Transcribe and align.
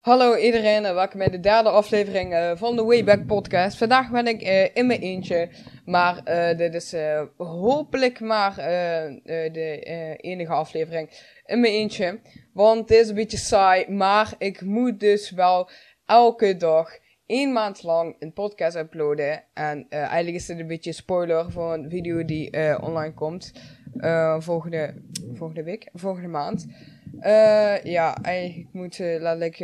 Hallo 0.00 0.36
iedereen 0.36 0.84
en 0.84 0.94
welkom 0.94 1.18
bij 1.18 1.28
de 1.28 1.40
derde 1.40 1.68
aflevering 1.68 2.32
uh, 2.32 2.52
van 2.54 2.76
de 2.76 2.84
Wayback 2.84 3.26
Podcast. 3.26 3.78
Vandaag 3.78 4.10
ben 4.10 4.26
ik 4.26 4.42
uh, 4.42 4.76
in 4.76 4.86
mijn 4.86 5.00
eentje, 5.00 5.48
maar 5.84 6.20
uh, 6.24 6.56
dit 6.58 6.74
is 6.74 6.94
hopelijk 7.36 8.20
maar 8.20 8.54
de 9.24 10.16
enige 10.16 10.52
aflevering 10.52 11.10
in 11.44 11.60
mijn 11.60 11.72
eentje. 11.72 12.20
Want 12.52 12.88
het 12.88 12.98
is 12.98 13.08
een 13.08 13.14
beetje 13.14 13.36
saai, 13.36 13.90
maar 13.90 14.34
ik 14.38 14.60
moet 14.60 15.00
dus 15.00 15.30
wel 15.30 15.70
elke 16.06 16.56
dag 16.56 16.90
één 17.26 17.52
maand 17.52 17.82
lang 17.82 18.16
een 18.18 18.32
podcast 18.32 18.76
uploaden. 18.76 19.44
En 19.54 19.86
eigenlijk 19.88 20.36
is 20.36 20.46
dit 20.46 20.58
een 20.58 20.66
beetje 20.66 20.92
spoiler 20.92 21.50
voor 21.50 21.72
een 21.72 21.90
video 21.90 22.24
die 22.24 22.50
online 22.82 23.14
komt 23.14 23.52
volgende, 24.38 24.94
volgende 25.32 25.62
week, 25.62 25.88
volgende 25.92 26.28
maand. 26.28 26.66
Uh, 27.18 27.82
ja, 27.84 28.16
eigenlijk 28.22 28.72
moet 28.72 28.98
uh, 28.98 29.20
letterlijk 29.20 29.60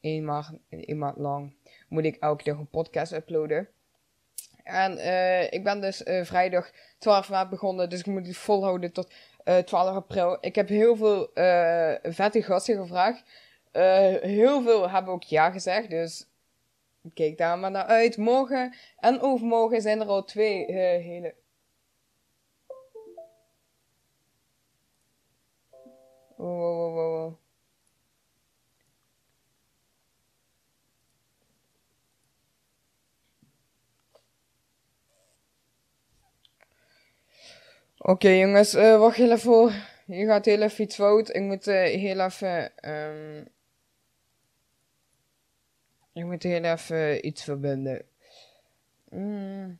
één, 0.00 0.24
maand, 0.24 0.58
één 0.68 0.98
maand 0.98 1.18
lang 1.18 1.56
moet 1.88 2.04
ik 2.04 2.16
elke 2.16 2.44
dag 2.44 2.58
een 2.58 2.68
podcast 2.68 3.12
uploaden. 3.12 3.68
En 4.62 4.96
uh, 4.98 5.52
ik 5.52 5.64
ben 5.64 5.80
dus 5.80 6.02
vrijdag 6.22 6.70
12 6.98 7.30
maart 7.30 7.50
begonnen, 7.50 7.90
dus 7.90 7.98
ik 7.98 8.06
moet 8.06 8.26
het 8.26 8.36
volhouden 8.36 8.92
tot 8.92 9.12
12 9.64 9.96
april. 9.96 10.38
Ik 10.40 10.54
heb 10.54 10.68
heel 10.68 10.96
veel 10.96 11.30
vette 12.02 12.42
gasten 12.42 12.76
gevraagd. 12.76 13.22
heel 14.22 14.62
veel 14.62 14.90
hebben 14.90 15.12
ook 15.12 15.22
ja 15.22 15.50
gezegd, 15.50 15.90
dus 15.90 16.26
kijk 17.14 17.38
daar 17.38 17.58
maar 17.58 17.70
naar 17.70 17.84
uit. 17.84 18.16
Morgen 18.16 18.74
en 18.96 19.20
overmorgen 19.20 19.82
zijn 19.82 20.00
er 20.00 20.06
al 20.06 20.24
twee 20.24 20.72
hele 20.72 21.34
Wow. 26.36 27.38
Oké 37.98 38.28
jongens, 38.28 38.74
uh, 38.74 38.98
wacht 38.98 39.16
heel 39.16 39.30
even 39.30 39.38
voor. 39.38 39.72
Hier 40.06 40.26
gaat 40.26 40.44
heel 40.44 40.62
even 40.62 40.84
iets 40.84 40.94
fout. 40.94 41.34
Ik 41.34 41.42
moet 41.42 41.66
uh, 41.66 41.74
heel 41.74 42.20
even... 42.20 42.72
Um... 42.90 43.46
Ik 46.12 46.24
moet 46.24 46.42
heel 46.42 46.64
even 46.64 47.26
iets 47.26 47.44
verbinden. 47.44 48.06
Mm. 49.08 49.78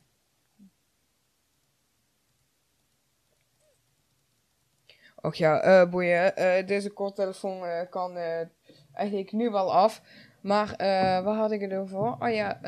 Och 5.25 5.35
ja, 5.35 5.81
uh, 5.81 5.89
boeien. 5.89 6.33
Uh, 6.37 6.67
deze 6.67 6.89
korttelefoon 6.89 7.63
uh, 7.63 7.81
kan 7.89 8.17
eigenlijk 8.93 9.31
nu 9.31 9.49
wel 9.49 9.73
af. 9.73 10.01
Maar 10.41 10.75
waar 11.23 11.35
had 11.35 11.51
ik 11.51 11.61
het 11.61 11.73
over? 11.73 11.99
Oh 11.99 12.29
ja, 12.29 12.59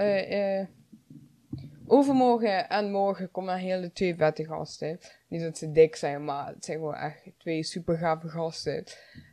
overmorgen 1.88 2.70
en 2.70 2.92
morgen 2.92 3.32
komen 3.32 3.54
er 3.54 3.60
hele 3.60 3.92
twee 3.92 4.16
vette 4.16 4.46
gasten. 4.46 5.00
Niet 5.28 5.42
dat 5.42 5.58
ze 5.58 5.72
dik 5.72 5.96
zijn, 5.96 6.26
maar 6.26 6.48
het 6.48 6.66
zijn 6.66 6.78
gewoon 6.78 6.96
echt 6.96 7.30
twee 7.38 7.64
super 7.64 7.98
gave 7.98 8.30
gasten. 8.30 8.84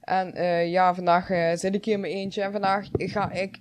En 0.01 0.39
ja, 0.69 0.95
vandaag 0.95 1.27
zit 1.59 1.75
ik 1.75 1.85
hier 1.85 2.01
met 2.01 2.11
eentje. 2.11 2.43
En 2.43 2.53
vandaag 2.53 2.89
ga 2.93 3.31
ik 3.31 3.61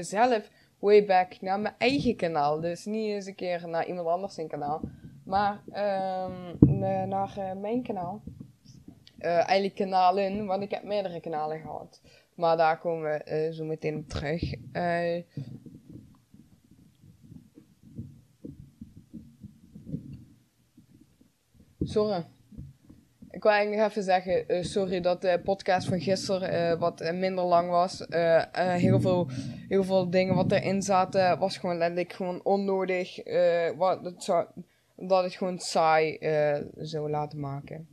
zelf 0.00 0.50
way 0.78 1.04
back 1.04 1.40
naar 1.40 1.60
mijn 1.60 1.74
eigen 1.78 2.16
kanaal. 2.16 2.60
Dus 2.60 2.84
niet 2.84 3.10
eens 3.10 3.26
een 3.26 3.34
keer 3.34 3.68
naar 3.68 3.86
iemand 3.86 4.08
anders 4.08 4.34
zijn 4.34 4.48
kanaal. 4.48 4.80
Maar 5.24 5.60
um, 5.68 6.58
naar 7.08 7.56
mijn 7.56 7.82
kanaal 7.82 8.22
uh, 9.22 9.48
eigenlijk 9.48 9.74
kanalen, 9.74 10.46
want 10.46 10.62
ik 10.62 10.70
heb 10.70 10.82
meerdere 10.82 11.20
kanalen 11.20 11.60
gehad. 11.60 12.00
Maar 12.34 12.56
daar 12.56 12.78
komen 12.78 13.02
we 13.10 13.46
uh, 13.46 13.54
zo 13.54 13.64
meteen 13.64 13.96
op 13.96 14.08
terug. 14.08 14.54
Uh, 14.72 15.22
sorry. 21.80 22.26
Ik 23.30 23.42
wil 23.42 23.52
eigenlijk 23.52 23.90
even 23.90 24.02
zeggen, 24.02 24.64
sorry 24.64 25.00
dat 25.00 25.22
de 25.22 25.40
podcast 25.44 25.88
van 25.88 26.00
gisteren 26.00 26.78
wat 26.78 27.12
minder 27.12 27.44
lang 27.44 27.70
was. 27.70 28.06
heel, 28.52 29.00
veel, 29.00 29.28
heel 29.68 29.84
veel 29.84 30.10
dingen 30.10 30.34
wat 30.34 30.52
erin 30.52 30.82
zaten 30.82 31.38
was 31.38 31.56
gewoon 31.56 31.76
letterlijk 31.76 32.12
gewoon 32.12 32.44
onnodig. 32.44 33.16
wat, 33.76 34.04
dat, 34.04 34.24
zou, 34.24 34.46
dat 34.96 35.24
het 35.24 35.34
gewoon 35.34 35.58
saai 35.58 36.18
zou 36.76 37.10
laten 37.10 37.40
maken. 37.40 37.91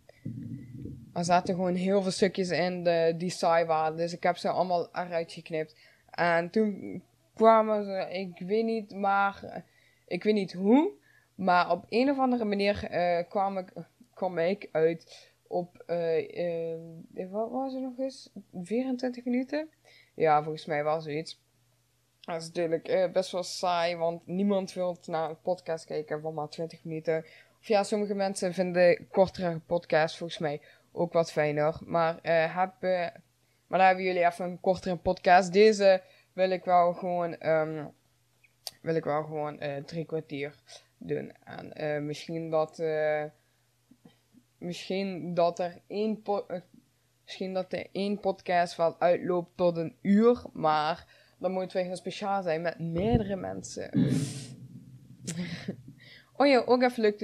Er 1.13 1.23
zaten 1.23 1.55
gewoon 1.55 1.75
heel 1.75 2.01
veel 2.01 2.11
stukjes 2.11 2.49
in 2.49 2.83
de, 2.83 3.13
die 3.17 3.29
saai 3.29 3.65
waren. 3.65 3.97
Dus 3.97 4.13
ik 4.13 4.23
heb 4.23 4.37
ze 4.37 4.49
allemaal 4.49 4.89
eruit 4.91 5.31
geknipt. 5.31 5.75
En 6.09 6.49
toen 6.49 7.03
kwamen 7.33 7.83
ze, 7.83 8.07
ik 8.11 8.47
weet 8.47 8.65
niet, 8.65 8.95
maar 8.95 9.63
ik 10.07 10.23
weet 10.23 10.33
niet 10.33 10.53
hoe. 10.53 10.91
Maar 11.35 11.71
op 11.71 11.85
een 11.89 12.09
of 12.09 12.19
andere 12.19 12.45
manier 12.45 12.87
uh, 12.91 13.29
kwam, 13.29 13.57
ik, 13.57 13.73
kwam 14.13 14.37
ik 14.37 14.69
uit 14.71 15.31
op, 15.47 15.83
uh, 15.87 16.73
uh, 17.13 17.31
wat 17.31 17.49
was 17.51 17.73
het 17.73 17.81
nog 17.81 17.97
eens? 17.97 18.29
24 18.53 19.25
minuten? 19.25 19.69
Ja, 20.15 20.43
volgens 20.43 20.65
mij 20.65 20.83
was 20.83 21.03
zoiets. 21.03 21.41
Dat 22.21 22.41
is 22.41 22.47
natuurlijk 22.47 23.09
best 23.13 23.31
wel 23.31 23.43
saai, 23.43 23.95
want 23.95 24.27
niemand 24.27 24.73
wil 24.73 24.97
naar 25.05 25.29
een 25.29 25.41
podcast 25.41 25.85
kijken 25.85 26.21
van 26.21 26.33
maar 26.33 26.49
20 26.49 26.83
minuten. 26.83 27.25
Of 27.59 27.67
ja, 27.67 27.83
sommige 27.83 28.13
mensen 28.13 28.53
vinden 28.53 29.07
kortere 29.11 29.59
podcasts 29.65 30.17
volgens 30.17 30.39
mij 30.39 30.61
ook 30.91 31.13
wat 31.13 31.31
fijner. 31.31 31.77
Maar, 31.85 32.13
uh, 32.13 32.55
heb, 32.55 32.73
uh, 32.79 33.07
maar 33.67 33.79
daar 33.79 33.87
hebben 33.87 34.05
jullie 34.05 34.25
even 34.25 34.45
een 34.45 34.59
kortere 34.59 34.95
podcast. 34.95 35.53
Deze 35.53 36.01
wil 36.33 36.51
ik 36.51 36.63
wel 36.63 36.93
gewoon, 36.93 37.47
um, 37.47 37.91
wil 38.81 38.95
ik 38.95 39.03
wel 39.03 39.23
gewoon 39.23 39.63
uh, 39.63 39.75
drie 39.75 40.05
kwartier 40.05 40.55
doen. 40.97 41.31
En 41.43 42.05
misschien 42.05 42.49
dat, 42.49 42.83
misschien 44.57 45.33
dat 45.33 45.59
er 45.59 45.81
één, 45.87 46.23
misschien 47.23 47.53
dat 47.53 47.73
er 47.73 47.87
één 47.91 48.19
podcast 48.19 48.75
wel 48.75 48.99
uitloopt 48.99 49.57
tot 49.57 49.77
een 49.77 49.95
uur. 50.01 50.41
Maar 50.53 51.05
dan 51.37 51.51
moet 51.51 51.73
het 51.73 51.87
wel 51.87 51.95
speciaal 51.95 52.43
zijn 52.43 52.61
met 52.61 52.79
meerdere 52.79 53.35
mensen. 53.35 53.91
oh 56.37 56.47
ja, 56.47 56.63
ook 56.65 56.81
even 56.81 57.01
leuk 57.01 57.19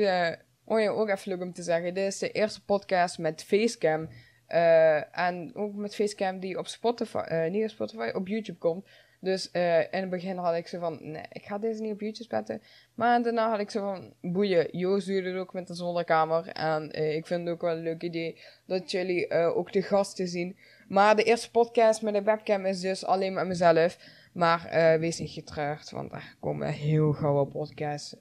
Oh 0.65 0.79
ja, 0.79 0.89
ook 0.89 1.09
even 1.09 1.31
leuk 1.31 1.41
om 1.41 1.53
te 1.53 1.63
zeggen. 1.63 1.93
Dit 1.93 2.05
is 2.05 2.19
de 2.19 2.31
eerste 2.31 2.63
podcast 2.63 3.17
met 3.17 3.43
Facecam. 3.43 4.07
Uh, 4.49 5.17
en 5.17 5.51
ook 5.55 5.73
met 5.73 5.95
Facecam 5.95 6.39
die 6.39 6.57
op 6.57 6.67
Spotify, 6.67 7.23
uh, 7.31 7.49
niet 7.49 7.63
op 7.63 7.69
Spotify, 7.69 8.11
op 8.13 8.27
YouTube 8.27 8.57
komt. 8.57 8.85
Dus 9.19 9.49
uh, 9.53 9.79
in 9.79 9.87
het 9.91 10.09
begin 10.09 10.37
had 10.37 10.55
ik 10.55 10.67
zo 10.67 10.79
van, 10.79 10.99
nee, 11.01 11.23
ik 11.31 11.45
ga 11.45 11.57
deze 11.57 11.81
niet 11.81 11.93
op 11.93 11.99
YouTube 11.99 12.29
zetten. 12.29 12.61
Maar 12.95 13.21
daarna 13.21 13.49
had 13.49 13.59
ik 13.59 13.69
zo 13.69 13.79
van, 13.79 14.13
boeien, 14.21 14.77
Joost 14.77 15.07
doet 15.07 15.25
het 15.25 15.35
ook 15.35 15.53
met 15.53 15.67
de 15.67 15.73
zonnekamer. 15.73 16.47
En 16.47 16.91
ik 17.15 17.27
vind 17.27 17.41
het 17.43 17.49
ook 17.49 17.61
wel 17.61 17.71
een 17.71 17.83
leuk 17.83 18.03
idee 18.03 18.41
dat 18.65 18.91
jullie 18.91 19.31
ook 19.31 19.73
de 19.73 19.81
gasten 19.81 20.27
zien. 20.27 20.57
Maar 20.87 21.15
de 21.15 21.23
eerste 21.23 21.51
podcast 21.51 22.01
met 22.01 22.13
de 22.13 22.21
webcam 22.21 22.65
is 22.65 22.79
dus 22.79 23.05
alleen 23.05 23.33
met 23.33 23.47
mezelf. 23.47 23.97
Maar 24.33 24.69
wees 24.99 25.19
niet 25.19 25.31
getreurd, 25.31 25.91
want 25.91 26.11
er 26.11 26.35
komen 26.39 26.67
heel 26.67 27.11
gauw 27.11 27.45
podcast. 27.45 28.17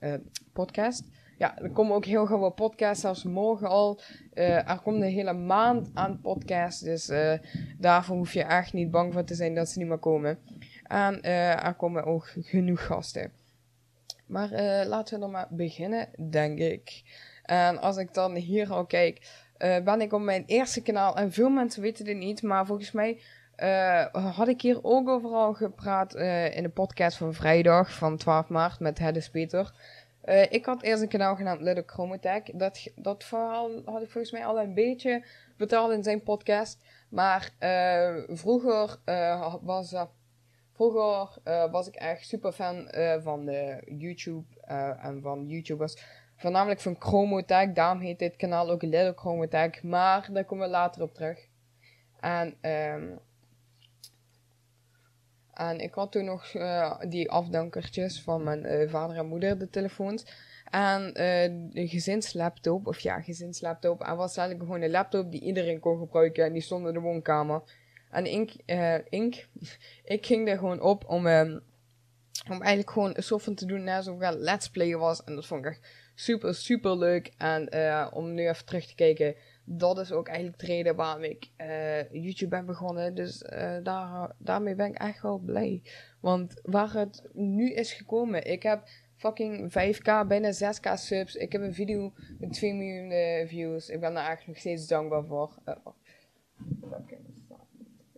podcast 0.52 1.04
ja, 1.38 1.58
er 1.58 1.70
komen 1.70 1.94
ook 1.94 2.04
heel 2.04 2.26
veel 2.26 2.50
podcasts, 2.50 3.00
zelfs 3.00 3.22
morgen 3.22 3.68
al. 3.68 4.00
Uh, 4.34 4.70
er 4.70 4.80
komt 4.82 5.02
een 5.02 5.08
hele 5.08 5.32
maand 5.32 5.90
aan 5.94 6.20
podcasts, 6.20 6.80
dus 6.80 7.08
uh, 7.08 7.32
daarvoor 7.78 8.16
hoef 8.16 8.32
je 8.32 8.42
echt 8.42 8.72
niet 8.72 8.90
bang 8.90 9.12
voor 9.12 9.24
te 9.24 9.34
zijn 9.34 9.54
dat 9.54 9.68
ze 9.68 9.78
niet 9.78 9.88
meer 9.88 9.98
komen. 9.98 10.38
En 10.82 11.18
uh, 11.22 11.64
er 11.64 11.74
komen 11.74 12.04
ook 12.04 12.32
genoeg 12.40 12.86
gasten. 12.86 13.32
Maar 14.26 14.48
laten 14.86 15.14
we 15.14 15.20
dan 15.20 15.30
maar 15.30 15.48
beginnen, 15.50 16.08
denk 16.30 16.58
ik. 16.58 17.02
En 17.42 17.80
als 17.80 17.96
ik 17.96 18.14
dan 18.14 18.34
hier 18.34 18.72
al 18.72 18.86
kijk, 18.86 19.28
ben 19.58 20.00
ik 20.00 20.12
op 20.12 20.20
mijn 20.20 20.44
eerste 20.46 20.82
kanaal. 20.82 21.16
En 21.16 21.32
veel 21.32 21.48
mensen 21.48 21.82
weten 21.82 22.04
dit 22.04 22.16
niet, 22.16 22.42
maar 22.42 22.66
volgens 22.66 22.92
mij 22.92 23.20
had 24.12 24.48
ik 24.48 24.60
hier 24.60 24.78
ook 24.84 25.08
overal 25.08 25.52
gepraat 25.54 26.14
in 26.54 26.62
de 26.62 26.70
podcast 26.74 27.16
van 27.16 27.34
vrijdag 27.34 27.94
van 27.94 28.16
12 28.16 28.48
maart 28.48 28.80
met 28.80 28.98
Heddes 28.98 29.30
Peter. 29.30 29.72
Uh, 30.24 30.52
ik 30.52 30.64
had 30.64 30.82
eerst 30.82 31.02
een 31.02 31.08
kanaal 31.08 31.36
genaamd 31.36 31.60
Little 31.60 31.82
Chromatech. 31.86 32.42
Dat, 32.42 32.88
dat 32.96 33.24
verhaal 33.24 33.70
had 33.84 34.02
ik 34.02 34.10
volgens 34.10 34.32
mij 34.32 34.46
al 34.46 34.60
een 34.60 34.74
beetje 34.74 35.24
verteld 35.56 35.92
in 35.92 36.02
zijn 36.02 36.22
podcast. 36.22 36.84
Maar 37.10 37.50
uh, 37.60 38.22
vroeger, 38.28 38.96
uh, 39.04 39.54
was, 39.62 39.94
vroeger 40.72 41.38
was 41.70 41.88
ik 41.88 41.94
echt 41.94 42.26
super 42.26 42.52
fan 42.52 42.88
van 43.22 43.44
de 43.44 43.82
YouTube 43.98 44.46
en 45.00 45.20
van 45.22 45.46
YouTubers. 45.46 46.02
Voornamelijk 46.36 46.80
van 46.80 46.96
Chromotech. 46.98 47.72
Daarom 47.72 48.00
heet 48.00 48.18
dit 48.18 48.36
kanaal 48.36 48.70
ook 48.70 48.82
Little 48.82 49.12
Chromotech. 49.16 49.82
Maar 49.82 50.28
daar 50.32 50.44
komen 50.44 50.64
we 50.64 50.70
later 50.70 51.02
op 51.02 51.14
terug. 51.14 51.48
En... 52.20 52.70
Um, 52.70 53.18
en 55.54 55.78
ik 55.80 55.94
had 55.94 56.12
toen 56.12 56.24
nog 56.24 56.54
uh, 56.54 57.00
die 57.08 57.30
afdankertjes 57.30 58.22
van 58.22 58.42
mijn 58.42 58.66
uh, 58.66 58.90
vader 58.90 59.16
en 59.16 59.26
moeder, 59.26 59.58
de 59.58 59.70
telefoons. 59.70 60.24
En 60.70 61.20
uh, 61.20 61.42
een 61.42 61.88
gezinslaptop, 61.88 62.86
of 62.86 62.98
ja, 62.98 63.20
gezinslaptop. 63.20 64.02
En 64.02 64.16
was 64.16 64.36
eigenlijk 64.36 64.68
gewoon 64.68 64.84
een 64.84 64.90
laptop 64.90 65.30
die 65.30 65.40
iedereen 65.40 65.80
kon 65.80 65.98
gebruiken. 65.98 66.44
En 66.44 66.52
die 66.52 66.62
stond 66.62 66.86
in 66.86 66.92
de 66.92 67.00
woonkamer. 67.00 67.62
En 68.10 68.26
ik, 68.26 68.56
eh, 68.66 68.94
ik, 68.94 69.48
ik 70.04 70.26
ging 70.26 70.48
er 70.48 70.58
gewoon 70.58 70.80
op 70.80 71.04
om, 71.08 71.26
ehm, 71.26 71.58
om 72.50 72.62
eigenlijk 72.62 72.90
gewoon 72.90 73.12
een 73.14 73.22
soort 73.22 73.42
van 73.42 73.54
te 73.54 73.66
doen 73.66 73.84
ik 73.84 74.06
een 74.06 74.38
let's 74.38 74.70
player 74.70 74.98
was. 74.98 75.24
En 75.24 75.34
dat 75.34 75.46
vond 75.46 75.64
ik 75.64 75.70
echt 75.70 75.86
super, 76.14 76.54
super 76.54 76.98
leuk. 76.98 77.32
En 77.38 77.68
eh, 77.68 78.06
om 78.12 78.34
nu 78.34 78.48
even 78.48 78.64
terug 78.64 78.86
te 78.86 78.94
kijken, 78.94 79.34
dat 79.64 79.98
is 79.98 80.12
ook 80.12 80.28
eigenlijk 80.28 80.58
de 80.58 80.66
reden 80.66 80.96
waarom 80.96 81.22
ik 81.22 81.50
eh, 81.56 82.12
YouTube 82.12 82.48
ben 82.48 82.66
begonnen. 82.66 83.14
Dus 83.14 83.42
eh, 83.42 83.76
daar, 83.82 84.34
daarmee 84.38 84.74
ben 84.74 84.86
ik 84.86 84.98
echt 84.98 85.22
wel 85.22 85.38
blij. 85.38 85.82
Want 86.20 86.60
waar 86.62 86.92
het 86.92 87.22
nu 87.32 87.72
is 87.72 87.92
gekomen, 87.92 88.44
ik 88.50 88.62
heb 88.62 88.88
fucking 89.16 89.70
5k, 89.70 90.26
bijna 90.28 90.52
6k 90.52 90.92
subs. 90.94 91.34
Ik 91.34 91.52
heb 91.52 91.62
een 91.62 91.74
video 91.74 92.12
met 92.38 92.52
2 92.52 92.74
miljoen 92.74 93.10
eh, 93.10 93.48
views. 93.48 93.88
Ik 93.88 94.00
ben 94.00 94.14
daar 94.14 94.30
echt 94.30 94.46
nog 94.46 94.56
steeds 94.56 94.86
dankbaar 94.86 95.24
voor. 95.24 95.58
Uh, 95.68 95.74
oh. 95.82 95.94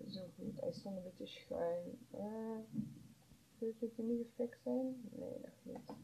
Zo 0.09 0.21
goed, 0.37 0.61
hij 0.61 0.73
stond 0.73 0.97
een 0.97 1.03
beetje 1.03 1.27
schuin. 1.27 1.99
Uh, 2.15 2.21
Zou 3.59 3.75
het 3.81 4.07
nu 4.07 4.27
gefixt 4.37 4.63
zijn? 4.63 5.11
Nee, 5.13 5.29
dat 5.43 5.51
niet. 5.63 5.97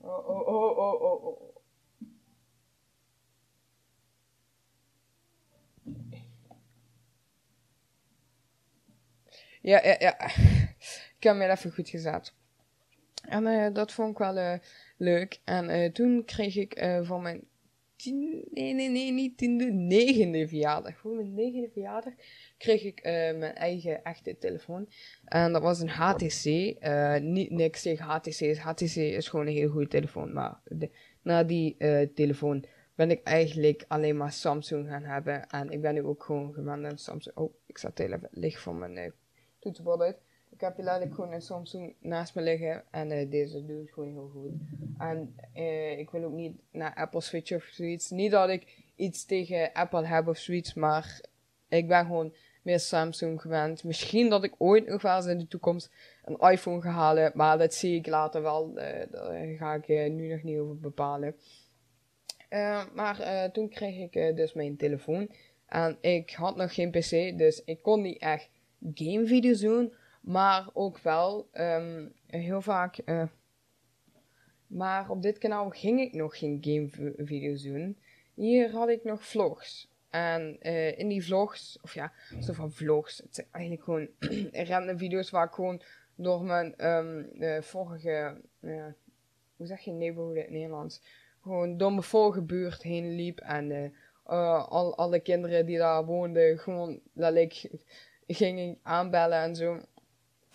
Oh, 0.00 0.28
oh, 0.28 0.46
oh, 0.46 0.78
oh, 0.78 1.02
oh, 1.02 1.24
oh. 1.24 1.55
Ja, 9.66 9.80
ja, 9.84 9.96
ja. 9.98 10.20
Ik 11.16 11.22
heb 11.22 11.36
me 11.36 11.50
even 11.50 11.72
goed 11.72 11.88
gezet. 11.88 12.34
En 13.28 13.46
uh, 13.46 13.74
dat 13.74 13.92
vond 13.92 14.10
ik 14.10 14.18
wel 14.18 14.36
uh, 14.36 14.52
leuk. 14.96 15.40
En 15.44 15.70
uh, 15.70 15.90
toen 15.92 16.24
kreeg 16.24 16.56
ik 16.56 17.00
voor 17.02 17.20
mijn 17.20 17.44
tien, 17.96 18.48
nee, 18.50 18.74
nee, 18.74 18.88
nee, 18.88 19.12
niet 19.12 19.38
tiende, 19.38 19.64
negende 19.72 20.48
verjaardag. 20.48 20.96
Voor 20.96 21.14
mijn 21.14 21.34
negende 21.34 21.70
verjaardag 21.70 22.12
kreeg 22.58 22.82
ik 22.82 23.00
mijn 23.04 23.54
eigen 23.54 24.04
echte 24.04 24.38
telefoon. 24.38 24.88
En 25.24 25.52
dat 25.52 25.62
was 25.62 25.80
een 25.80 25.88
HTC. 25.88 26.44
niet 27.22 27.50
niks 27.50 27.82
tegen 27.82 28.04
HTC. 28.04 28.56
HTC 28.56 28.96
is 28.96 29.28
gewoon 29.28 29.46
een 29.46 29.52
heel 29.52 29.70
goede 29.70 29.88
telefoon. 29.88 30.32
Maar 30.32 30.60
na 31.22 31.44
die 31.44 31.76
telefoon 32.14 32.64
ben 32.94 33.10
ik 33.10 33.22
eigenlijk 33.22 33.84
alleen 33.88 34.16
maar 34.16 34.32
Samsung 34.32 34.88
gaan 34.88 35.04
hebben. 35.04 35.48
En 35.48 35.70
ik 35.70 35.80
ben 35.80 35.94
nu 35.94 36.02
ook 36.02 36.24
gewoon 36.24 36.52
gewend 36.52 36.84
aan 36.84 36.98
Samsung. 36.98 37.36
Oh, 37.36 37.54
ik 37.66 37.78
zat 37.78 37.98
heel 37.98 38.12
even 38.12 38.28
licht 38.30 38.62
van 38.62 38.78
mijn 38.78 39.12
toetsenbord 39.66 40.00
uit. 40.00 40.18
Ik 40.50 40.60
heb 40.60 40.76
hier 40.76 40.84
letterlijk 40.84 41.14
gewoon 41.14 41.32
een 41.32 41.42
Samsung 41.42 41.94
naast 42.00 42.34
me 42.34 42.42
liggen. 42.42 42.84
En 42.90 43.10
uh, 43.10 43.30
deze 43.30 43.66
doet 43.66 43.90
gewoon 43.90 44.12
heel 44.12 44.30
goed. 44.32 44.52
En 44.98 45.34
uh, 45.54 45.98
ik 45.98 46.10
wil 46.10 46.24
ook 46.24 46.32
niet 46.32 46.56
naar 46.70 46.94
Apple 46.94 47.20
switchen 47.20 47.56
of 47.56 47.64
zoiets. 47.64 48.10
Niet 48.10 48.30
dat 48.30 48.48
ik 48.48 48.84
iets 48.96 49.24
tegen 49.24 49.72
Apple 49.72 50.06
heb 50.06 50.28
of 50.28 50.38
zoiets. 50.38 50.74
Maar 50.74 51.20
ik 51.68 51.88
ben 51.88 52.04
gewoon 52.04 52.34
meer 52.62 52.80
Samsung 52.80 53.40
gewend. 53.40 53.84
Misschien 53.84 54.28
dat 54.28 54.44
ik 54.44 54.54
ooit 54.58 54.86
nog 54.86 55.02
wel 55.02 55.16
eens 55.16 55.26
in 55.26 55.38
de 55.38 55.48
toekomst 55.48 55.90
een 56.24 56.50
iPhone 56.50 56.80
ga 56.80 56.90
halen. 56.90 57.32
Maar 57.34 57.58
dat 57.58 57.74
zie 57.74 57.96
ik 57.96 58.06
later 58.06 58.42
wel. 58.42 58.68
Uh, 58.68 58.74
daar 59.10 59.56
ga 59.56 59.74
ik 59.74 60.12
nu 60.12 60.28
nog 60.28 60.42
niet 60.42 60.58
over 60.58 60.78
bepalen. 60.78 61.36
maar 62.94 63.50
toen 63.52 63.68
kreeg 63.68 64.12
ik 64.12 64.36
dus 64.36 64.52
mijn 64.52 64.76
telefoon. 64.76 65.30
En 65.66 65.98
ik 66.00 66.30
had 66.30 66.56
nog 66.56 66.74
geen 66.74 66.90
PC. 66.90 67.38
Dus 67.38 67.62
ik 67.64 67.82
kon 67.82 68.02
niet 68.02 68.18
echt 68.18 68.48
gamevideo's 68.94 69.60
doen, 69.60 69.92
maar 70.20 70.68
ook 70.72 70.98
wel 70.98 71.48
um, 71.52 72.12
heel 72.26 72.60
vaak. 72.60 72.98
Uh, 73.04 73.22
maar 74.66 75.10
op 75.10 75.22
dit 75.22 75.38
kanaal 75.38 75.70
ging 75.70 76.00
ik 76.00 76.12
nog 76.12 76.38
geen 76.38 76.58
gamevideo's 76.60 77.62
doen. 77.62 77.98
Hier 78.34 78.70
had 78.70 78.88
ik 78.88 79.04
nog 79.04 79.24
vlogs. 79.24 79.94
En 80.10 80.56
uh, 80.62 80.98
in 80.98 81.08
die 81.08 81.24
vlogs, 81.24 81.78
of 81.82 81.94
ja, 81.94 82.12
zo 82.40 82.52
van 82.52 82.72
vlogs, 82.72 83.18
het 83.18 83.34
zijn 83.34 83.46
eigenlijk 83.50 83.84
gewoon 83.84 84.08
random 84.68 84.98
video's 84.98 85.30
waar 85.30 85.46
ik 85.46 85.52
gewoon 85.52 85.82
door 86.14 86.44
mijn 86.44 86.86
um, 86.86 87.62
vorige, 87.62 88.40
uh, 88.60 88.86
hoe 89.56 89.66
zeg 89.66 89.80
je 89.80 89.92
neighborhood 89.92 90.36
in 90.36 90.42
het 90.42 90.50
Nederlands, 90.50 91.02
gewoon 91.42 91.76
door 91.76 91.90
mijn 91.90 92.02
vorige 92.02 92.42
buurt 92.42 92.82
heen 92.82 93.14
liep 93.14 93.40
en 93.40 93.94
al, 94.24 94.96
alle 94.96 95.20
kinderen 95.20 95.66
die 95.66 95.78
daar 95.78 96.04
woonden, 96.04 96.58
gewoon, 96.58 97.00
dat 97.12 97.32
leek 97.32 97.70
ging 98.26 98.60
ik 98.60 98.78
aanbellen 98.82 99.38
en 99.38 99.56
zo. 99.56 99.80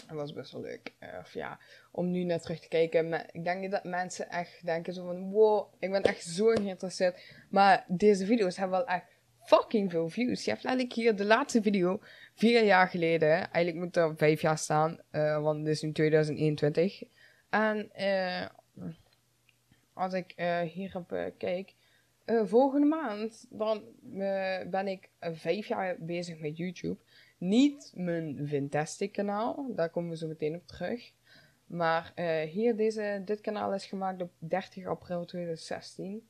Dat 0.08 0.16
was 0.16 0.34
best 0.34 0.52
wel 0.52 0.62
leuk. 0.62 0.94
Uh, 1.00 1.10
of 1.20 1.34
ja, 1.34 1.60
om 1.92 2.12
nu 2.12 2.24
naar 2.24 2.40
terug 2.40 2.60
te 2.60 2.68
kijken. 2.68 3.14
ik 3.32 3.44
denk 3.44 3.72
dat 3.72 3.84
mensen 3.84 4.30
echt 4.30 4.66
denken 4.66 4.94
zo 4.94 5.06
van... 5.06 5.32
Wow, 5.32 5.74
ik 5.80 5.92
ben 5.92 6.02
echt 6.02 6.24
zo 6.24 6.46
geïnteresseerd. 6.46 7.22
Maar 7.50 7.86
deze 7.88 8.26
video's 8.26 8.58
hebben 8.58 8.78
wel 8.78 8.88
echt 8.88 9.06
fucking 9.44 9.92
veel 9.92 10.10
views. 10.10 10.46
Je 10.46 10.52
hebt 10.52 10.66
eigenlijk 10.66 10.96
hier 10.96 11.16
de 11.16 11.26
laatste 11.26 11.62
video 11.62 12.00
vier 12.36 12.64
jaar 12.64 12.88
geleden. 12.88 13.52
Eigenlijk 13.52 13.76
moet 13.76 13.96
er 13.96 14.16
vijf 14.18 14.42
jaar 14.42 14.58
staan. 14.58 15.00
Uh, 15.12 15.42
want 15.42 15.60
het 15.60 15.68
is 15.68 15.82
nu 15.82 15.92
2021. 15.92 17.04
En 17.50 17.92
uh, 18.00 18.46
als 19.94 20.14
ik 20.14 20.34
hierop 20.74 21.32
kijk... 21.38 21.74
volgende 22.26 22.88
maand 22.88 23.46
dan 23.50 23.84
ben 24.70 24.88
ik 24.88 25.10
vijf 25.20 25.68
jaar 25.68 25.96
bezig 26.00 26.40
met 26.40 26.58
YouTube 26.58 26.98
niet 27.42 27.92
mijn 27.96 28.48
Vintastic 28.48 29.12
kanaal, 29.12 29.66
daar 29.76 29.90
komen 29.90 30.10
we 30.10 30.18
zo 30.18 30.28
meteen 30.28 30.56
op 30.56 30.68
terug. 30.68 31.12
Maar 31.66 32.14
uh, 32.16 32.42
hier, 32.42 32.76
deze, 32.76 33.22
dit 33.26 33.42
kanaal 33.42 33.74
is 33.74 33.86
gemaakt 33.86 34.22
op 34.22 34.32
30 34.38 34.86
april 34.86 35.26
2016. 35.26 36.28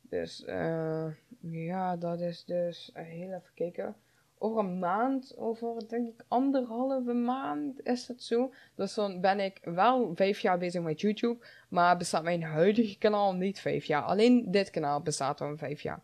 Dus 0.00 0.44
uh, 0.46 1.06
ja, 1.40 1.96
dat 1.96 2.20
is 2.20 2.44
dus, 2.44 2.90
uh, 2.96 3.02
heel 3.02 3.28
even 3.28 3.54
kijken. 3.54 3.96
Over 4.38 4.58
een 4.58 4.78
maand, 4.78 5.36
over 5.36 5.88
denk 5.88 6.08
ik 6.08 6.24
anderhalve 6.28 7.12
maand 7.12 7.86
is 7.86 8.06
dat 8.06 8.22
zo. 8.22 8.52
Dus 8.74 8.94
dan 8.94 9.20
ben 9.20 9.40
ik 9.40 9.58
wel 9.62 10.12
vijf 10.14 10.40
jaar 10.40 10.58
bezig 10.58 10.82
met 10.82 11.00
YouTube. 11.00 11.46
Maar 11.68 11.96
bestaat 11.96 12.22
mijn 12.22 12.42
huidige 12.42 12.98
kanaal 12.98 13.34
niet 13.34 13.60
vijf 13.60 13.84
jaar. 13.84 14.02
Alleen 14.02 14.50
dit 14.50 14.70
kanaal 14.70 15.00
bestaat 15.00 15.40
al 15.40 15.56
vijf 15.56 15.80
jaar. 15.80 16.02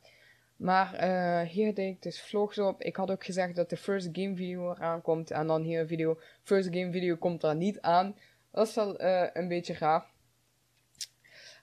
Maar 0.64 1.04
uh, 1.04 1.48
hier 1.48 1.74
deed 1.74 1.94
ik 1.94 2.02
dus 2.02 2.22
vlogs 2.22 2.58
op. 2.58 2.82
Ik 2.82 2.96
had 2.96 3.10
ook 3.10 3.24
gezegd 3.24 3.54
dat 3.56 3.70
de 3.70 3.76
first 3.76 4.08
game 4.12 4.36
video 4.36 4.70
eraan 4.70 5.02
komt. 5.02 5.30
En 5.30 5.46
dan 5.46 5.62
hier 5.62 5.80
een 5.80 5.86
video. 5.86 6.18
First 6.42 6.68
game 6.74 6.92
video 6.92 7.16
komt 7.16 7.42
er 7.42 7.56
niet 7.56 7.80
aan. 7.80 8.16
Dat 8.50 8.68
is 8.68 8.74
wel 8.74 9.02
uh, 9.02 9.26
een 9.32 9.48
beetje 9.48 9.74
raar. 9.74 10.06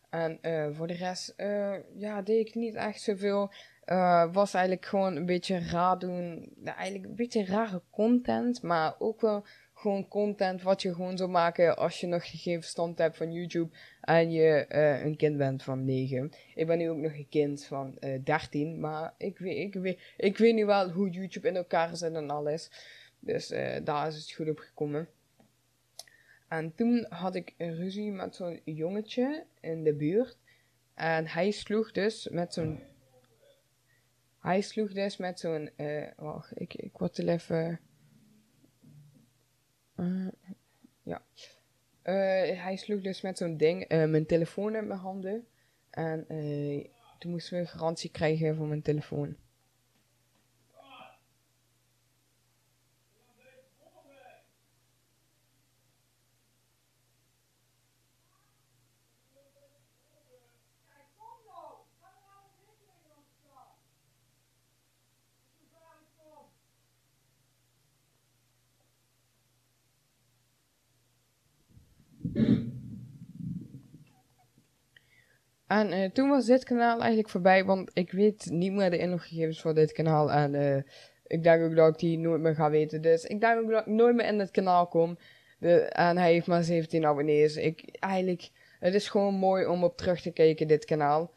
En 0.10 0.40
uh, 0.42 0.68
voor 0.72 0.88
de 0.88 0.94
rest, 0.94 1.34
ja, 1.96 2.22
deed 2.22 2.48
ik 2.48 2.56
niet 2.56 2.76
echt 2.76 3.02
zoveel. 3.02 3.52
was 4.32 4.54
eigenlijk 4.54 4.86
gewoon 4.86 5.16
een 5.16 5.26
beetje 5.26 5.60
raar 5.60 6.00
doen. 6.00 6.54
Ja, 6.64 6.76
eigenlijk 6.76 7.10
een 7.10 7.16
beetje 7.16 7.46
rare 7.46 7.82
content. 7.90 8.62
Maar 8.62 8.96
ook 9.00 9.22
wel 9.22 9.46
gewoon 9.82 10.08
content 10.08 10.62
wat 10.62 10.82
je 10.82 10.94
gewoon 10.94 11.18
zou 11.18 11.30
maken 11.30 11.78
als 11.78 12.00
je 12.00 12.08
nog 12.08 12.42
geen 12.42 12.62
verstand 12.62 12.98
hebt 12.98 13.18
van 13.18 13.32
YouTube 13.32 13.76
en 14.02 14.32
je 14.32 14.66
uh, 14.70 15.04
een 15.04 15.16
kind 15.16 15.38
bent 15.38 15.64
van 15.64 15.86
9. 15.86 16.32
Ik 16.56 16.68
ben 16.68 16.78
nu 16.78 16.90
ook 16.90 16.98
nog 16.98 17.14
een 17.14 17.30
kind 17.30 17.66
van 17.66 17.98
uh, 18.00 18.14
eh, 18.14 18.24
13, 18.24 18.80
maar 18.80 19.14
ik 19.18 19.38
weet, 19.38 19.58
ik, 19.58 19.82
weet, 19.82 20.00
ik 20.18 20.38
weet 20.38 20.54
nu 20.54 20.66
wel 20.66 20.92
hoe 20.92 21.10
YouTube 21.10 21.48
in 21.48 21.56
elkaar 21.56 21.98
zit 21.98 22.14
en 22.14 22.30
alles. 22.30 22.72
Dus 23.20 23.52
uh, 23.52 23.76
daar 23.84 24.08
is 24.08 24.16
het 24.16 24.32
goed 24.32 24.50
op 24.50 24.58
gekomen. 24.58 25.08
En 26.48 26.76
toen 26.76 27.06
had 27.10 27.36
ik 27.36 27.54
een 27.58 27.76
ruzie 27.76 28.12
met 28.12 28.36
zo'n 28.36 28.62
jongetje 28.64 29.46
in 29.62 29.84
de 29.84 29.94
buurt. 29.94 30.38
En 30.94 31.28
hij 31.28 31.52
sloeg 31.52 31.92
dus 31.92 32.28
met 32.30 32.54
zo'n. 32.54 32.80
Hij 34.40 34.62
sloeg 34.62 34.94
dus 34.94 35.18
met 35.18 35.40
zo'n. 35.40 35.70
wacht, 36.16 36.60
ik, 36.60 36.74
ik 36.74 36.98
word 36.98 37.18
er 37.18 37.28
even. 37.28 37.80
Ja. 41.04 41.22
Uh, 42.04 42.64
hij 42.64 42.76
sloeg 42.76 43.02
dus 43.02 43.22
met 43.22 43.38
zo'n 43.38 43.58
ding 43.58 43.92
uh, 43.92 44.06
mijn 44.06 44.26
telefoon 44.26 44.76
in 44.76 44.88
mijn 44.88 45.00
handen. 45.00 45.48
En 45.90 46.26
toen 47.20 47.32
moesten 47.32 47.54
we 47.54 47.60
een 47.60 47.68
garantie 47.68 48.12
krijgen 48.12 48.56
voor 48.56 48.68
mijn 48.68 48.82
telefoon. 48.82 49.36
En 75.72 75.94
uh, 75.94 76.10
toen 76.10 76.30
was 76.30 76.46
dit 76.46 76.64
kanaal 76.64 77.00
eigenlijk 77.00 77.30
voorbij, 77.30 77.66
want 77.66 77.92
ik 77.94 78.12
weet 78.12 78.50
niet 78.50 78.72
meer 78.72 78.90
de 78.90 78.98
inloggegevens 78.98 79.62
voor 79.62 79.74
dit 79.74 79.92
kanaal. 79.92 80.32
En 80.32 80.54
uh, 80.54 80.78
ik 81.28 81.44
denk 81.44 81.64
ook 81.64 81.76
dat 81.76 81.94
ik 81.94 82.00
die 82.00 82.18
nooit 82.18 82.42
meer 82.42 82.56
ga 82.56 82.70
weten. 82.70 83.02
Dus 83.02 83.26
ik 83.26 83.42
denk 83.42 83.62
ook 83.62 83.70
dat 83.70 83.82
ik 83.82 83.94
nooit 83.94 84.16
meer 84.16 84.26
in 84.26 84.40
het 84.40 84.52
kanaal 84.52 84.88
kom. 84.88 85.18
En 85.60 86.18
hij 86.18 86.32
heeft 86.32 86.48
maar 86.48 86.64
17 86.64 87.06
abonnees. 87.06 87.56
Ik, 87.56 87.98
eigenlijk, 88.00 88.50
het 88.80 88.94
is 88.94 89.10
gewoon 89.10 89.34
mooi 89.34 89.66
om 89.66 89.84
op 89.84 89.98
terug 89.98 90.22
te 90.22 90.32
kijken, 90.32 90.68
dit 90.68 90.86
kanaal. 90.86 91.34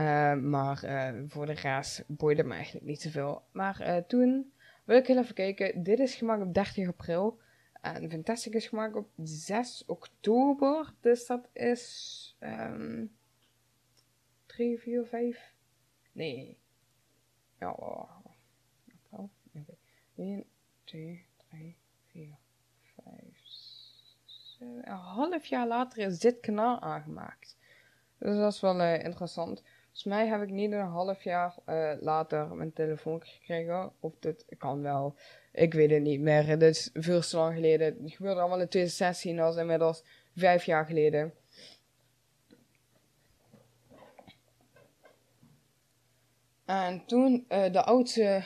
Uh, 0.00 0.34
maar 0.34 0.84
voor 1.26 1.46
de 1.46 1.52
rest 1.52 2.04
boeide 2.06 2.44
me 2.44 2.54
eigenlijk 2.54 2.86
niet 2.86 3.02
zoveel. 3.02 3.42
Maar 3.52 4.04
toen 4.06 4.52
wil 4.84 4.96
ik 4.96 5.06
heel 5.06 5.18
even 5.18 5.34
kijken. 5.34 5.82
Dit 5.82 5.98
is 5.98 6.14
gemaakt 6.14 6.42
op 6.42 6.54
30 6.54 6.88
april. 6.88 7.38
En 7.80 8.10
Fantastic 8.10 8.54
is 8.54 8.66
gemaakt 8.66 8.96
op 8.96 9.08
6 9.22 9.82
oktober. 9.86 10.92
Dus 11.00 11.26
dat 11.26 11.48
is... 11.52 12.36
Um, 12.40 13.15
3, 14.56 14.78
4, 14.78 15.06
5... 15.06 15.52
Nee. 16.12 16.58
Ja, 17.60 17.70
oh. 17.70 18.10
April. 18.94 19.30
1, 20.14 20.44
2, 20.84 21.26
3, 21.50 21.76
4, 22.06 22.36
5, 23.04 23.14
6... 23.44 24.56
Een 24.60 24.92
half 24.92 25.46
jaar 25.46 25.66
later 25.66 25.98
is 25.98 26.18
dit 26.18 26.40
kanaal 26.40 26.80
aangemaakt. 26.80 27.56
Dus 28.18 28.36
dat 28.36 28.52
is 28.52 28.60
wel 28.60 28.80
uh, 28.80 29.04
interessant. 29.04 29.62
Volgens 29.82 30.04
mij 30.04 30.26
heb 30.26 30.42
ik 30.42 30.50
niet 30.50 30.72
een 30.72 30.80
half 30.80 31.22
jaar 31.22 31.54
uh, 31.66 31.92
later 32.00 32.54
mijn 32.54 32.72
telefoon 32.72 33.22
gekregen. 33.24 33.92
Of 34.00 34.12
dit 34.18 34.46
kan 34.58 34.82
wel. 34.82 35.14
Ik 35.52 35.74
weet 35.74 35.90
het 35.90 36.02
niet 36.02 36.20
meer. 36.20 36.58
Dit 36.58 36.76
is 36.76 36.90
veel 36.92 37.20
te 37.20 37.36
lang 37.36 37.54
geleden. 37.54 37.86
Het 38.02 38.12
gebeurde 38.12 38.40
allemaal 38.40 38.60
in 38.60 38.68
2016. 38.68 39.36
Dat 39.36 39.54
is 39.54 39.60
inmiddels 39.60 40.04
vijf 40.34 40.64
jaar 40.64 40.86
geleden. 40.86 41.34
En 46.66 47.02
toen 47.06 47.44
uh, 47.48 47.72
de 47.72 47.82
oudste, 47.82 48.44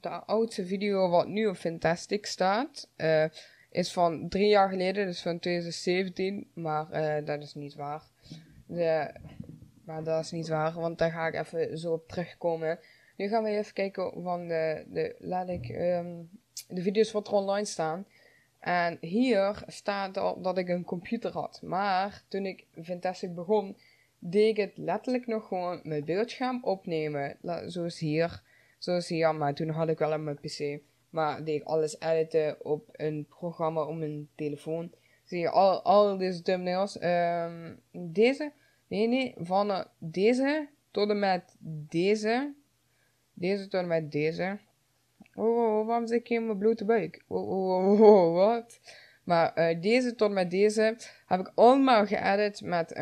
de 0.00 0.08
oudste 0.08 0.66
video 0.66 1.08
wat 1.08 1.26
nu 1.26 1.46
op 1.46 1.56
Fantastic 1.56 2.26
staat, 2.26 2.88
uh, 2.96 3.24
is 3.70 3.92
van 3.92 4.28
drie 4.28 4.48
jaar 4.48 4.68
geleden, 4.68 5.06
dus 5.06 5.22
van 5.22 5.38
2017. 5.38 6.50
Maar 6.54 6.86
uh, 6.92 7.26
dat 7.26 7.42
is 7.42 7.54
niet 7.54 7.74
waar. 7.74 8.02
Maar 9.84 10.04
dat 10.04 10.24
is 10.24 10.30
niet 10.30 10.48
waar, 10.48 10.72
want 10.72 10.98
daar 10.98 11.10
ga 11.10 11.26
ik 11.26 11.34
even 11.34 11.78
zo 11.78 11.92
op 11.92 12.08
terugkomen. 12.08 12.78
Nu 13.16 13.28
gaan 13.28 13.42
we 13.42 13.50
even 13.50 13.72
kijken 13.72 14.22
van 14.22 14.48
de, 14.48 14.84
de 14.86 15.16
laat 15.18 15.48
ik, 15.48 15.68
um, 15.68 16.30
de 16.68 16.82
video's 16.82 17.12
wat 17.12 17.26
er 17.26 17.32
online 17.32 17.66
staan. 17.66 18.06
En 18.60 18.98
hier 19.00 19.62
staat 19.66 20.16
al 20.16 20.40
dat 20.40 20.58
ik 20.58 20.68
een 20.68 20.84
computer 20.84 21.32
had. 21.32 21.60
Maar 21.62 22.22
toen 22.28 22.46
ik 22.46 22.66
Fantastic 22.82 23.34
begon, 23.34 23.76
deed 24.24 24.48
ik 24.48 24.56
het 24.56 24.76
letterlijk 24.76 25.26
nog 25.26 25.48
gewoon 25.48 25.80
mijn 25.82 26.04
beeldscherm 26.04 26.64
opnemen. 26.64 27.36
Zoals 27.66 27.98
hier. 27.98 28.42
Zoals 28.78 29.08
hier, 29.08 29.34
maar 29.34 29.54
toen 29.54 29.68
had 29.68 29.88
ik 29.88 29.98
wel 29.98 30.12
een 30.12 30.24
mijn 30.24 30.40
pc. 30.40 30.80
Maar 31.10 31.44
deed 31.44 31.60
ik 31.60 31.66
alles 31.66 32.00
editen 32.00 32.64
op 32.64 32.88
een 32.92 33.26
programma 33.28 33.82
op 33.84 33.96
mijn 33.96 34.28
telefoon. 34.34 34.92
Zie 35.24 35.38
je 35.38 35.50
al, 35.50 35.82
al 35.82 36.16
deze 36.16 36.42
thumbnails. 36.42 37.02
Um, 37.02 37.80
deze 37.90 38.52
Nee, 38.92 39.08
nee, 39.08 39.34
van 39.38 39.70
uh, 39.70 39.84
deze 39.98 40.68
tot 40.90 41.10
en 41.10 41.18
met 41.18 41.56
deze. 41.88 42.54
Deze 43.34 43.68
tot 43.68 43.80
en 43.80 43.86
met 43.86 44.12
deze. 44.12 44.58
Oh, 45.34 45.58
oh, 45.58 45.78
oh 45.78 45.86
waarom 45.86 46.06
zit 46.06 46.20
ik 46.20 46.28
in 46.28 46.46
mijn 46.46 46.58
blote 46.58 46.84
buik? 46.84 47.24
Oh, 47.28 47.48
oh, 47.48 47.90
oh, 47.90 48.00
oh 48.00 48.34
wat? 48.34 48.80
Maar 49.24 49.58
uh, 49.58 49.80
deze 49.80 50.14
tot 50.14 50.30
met 50.30 50.50
deze 50.50 50.96
heb 51.26 51.40
ik 51.40 51.52
allemaal 51.54 52.06
geëdit 52.06 52.60
met... 52.60 53.00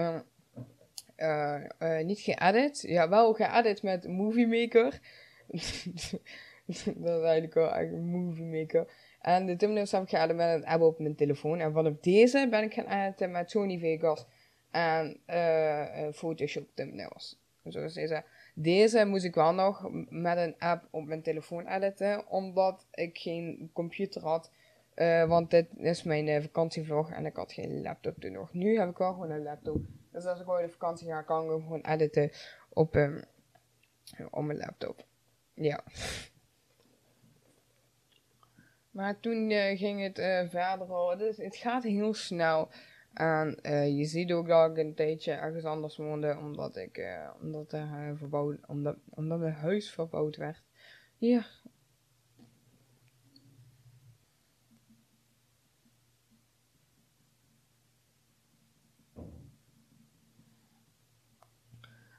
Uh, 1.21 1.61
uh, 1.79 2.05
niet 2.05 2.21
geëdit, 2.21 2.81
ja 2.81 3.09
wel 3.09 3.33
geëdit 3.33 3.83
met 3.83 4.09
Movie 4.09 4.47
Maker. 4.47 5.00
dat 6.97 7.19
is 7.19 7.23
eigenlijk 7.23 7.55
wel 7.55 7.75
echt 7.75 7.93
Movie 7.93 8.45
Maker. 8.45 8.87
En 9.21 9.47
de 9.47 9.57
thumbnails 9.57 9.93
heb 9.93 10.03
ik 10.03 10.09
geëdit 10.09 10.37
met 10.37 10.55
een 10.55 10.67
app 10.67 10.83
op 10.83 10.99
mijn 10.99 11.15
telefoon. 11.15 11.61
En 11.61 11.73
vanaf 11.73 11.93
deze 12.00 12.47
ben 12.50 12.62
ik 12.62 12.73
gaan 12.73 13.05
editen 13.05 13.31
met 13.31 13.50
Sony 13.50 13.79
Vegas 13.79 14.27
en 14.71 15.21
uh, 15.27 16.12
Photoshop 16.12 16.67
thumbnails. 16.75 17.39
Zoals 17.65 17.95
deze. 17.95 18.25
Deze 18.55 19.05
moest 19.05 19.25
ik 19.25 19.35
wel 19.35 19.55
nog 19.55 19.89
met 20.09 20.37
een 20.37 20.55
app 20.59 20.89
op 20.91 21.05
mijn 21.07 21.23
telefoon 21.23 21.67
editen, 21.67 22.29
omdat 22.29 22.87
ik 22.91 23.19
geen 23.19 23.71
computer 23.73 24.23
had. 24.23 24.50
Want 25.27 25.50
dit 25.50 25.67
is 25.77 26.03
mijn 26.03 26.43
vakantievlog 26.43 27.11
en 27.11 27.27
ik 27.27 27.37
had 27.37 27.53
geen 27.53 27.83
laptop 27.83 28.21
toen 28.21 28.33
nog. 28.33 28.53
Nu 28.53 28.79
heb 28.79 28.91
ik 28.91 28.99
wel 28.99 29.12
gewoon 29.12 29.31
een 29.31 29.43
laptop. 29.43 29.81
Dus 30.11 30.25
als 30.25 30.40
ik 30.40 30.49
ooit 30.49 30.64
de 30.67 30.73
vakantie 30.73 31.09
ga, 31.09 31.23
kan 31.23 31.45
ik 31.45 31.50
hem 31.50 31.62
gewoon 31.62 31.85
editen 31.85 32.31
op, 32.69 32.95
um, 32.95 33.25
op 34.31 34.45
mijn 34.45 34.59
laptop. 34.59 35.05
Ja. 35.55 35.85
Maar 38.90 39.21
toen 39.21 39.50
uh, 39.50 39.79
ging 39.79 40.02
het 40.02 40.19
verder 40.50 40.93
al. 40.93 41.17
Dus 41.17 41.37
het 41.37 41.57
gaat 41.57 41.83
heel 41.83 42.14
snel. 42.14 42.69
En 43.14 43.59
uh, 43.62 43.99
je 43.99 44.05
ziet 44.05 44.33
ook 44.33 44.49
dat 44.49 44.71
ik 44.71 44.76
een 44.76 44.95
tijdje 44.95 45.33
ergens 45.33 45.64
anders 45.64 45.97
woonde, 45.97 46.37
omdat 46.38 46.76
ik, 46.76 47.07
omdat, 47.40 47.73
er, 47.73 48.17
verbouwd, 48.17 48.67
omdat, 48.67 48.97
omdat 49.09 49.38
mijn 49.38 49.52
huis 49.52 49.90
verbouwd 49.90 50.37
werd. 50.37 50.62
Hier. 51.17 51.61